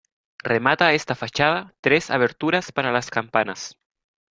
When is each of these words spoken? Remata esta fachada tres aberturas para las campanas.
Remata 0.43 0.93
esta 0.93 1.13
fachada 1.13 1.75
tres 1.79 2.09
aberturas 2.09 2.71
para 2.71 2.91
las 2.91 3.11
campanas. 3.11 3.77